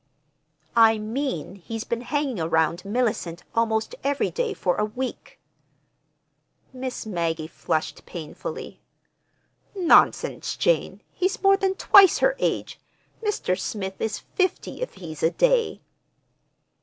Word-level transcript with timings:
"I 0.75 0.97
mean 0.97 1.57
he's 1.57 1.83
been 1.83 2.01
hanging 2.01 2.39
around 2.39 2.83
Mellicent 2.83 3.43
almost 3.53 3.93
every 4.03 4.31
day 4.31 4.55
for 4.55 4.77
a 4.77 4.83
week." 4.85 5.37
Miss 6.73 7.05
Maggie 7.05 7.45
flushed 7.45 8.03
painfully. 8.07 8.79
"Nonsense, 9.75 10.55
Jane! 10.57 11.01
He's 11.13 11.43
more 11.43 11.55
than 11.55 11.75
twice 11.75 12.17
her 12.17 12.35
age. 12.39 12.79
Mr. 13.21 13.55
Smith 13.59 14.01
is 14.01 14.17
fifty 14.17 14.81
if 14.81 14.95
he's 14.95 15.21
a 15.21 15.29
day." 15.29 15.81